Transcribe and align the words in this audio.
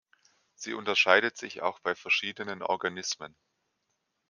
Sie 0.55 0.73
unterscheidet 0.73 1.37
sich 1.37 1.61
auch 1.61 1.77
bei 1.79 1.93
verschiedenen 1.93 2.63
Organismen. 2.63 3.35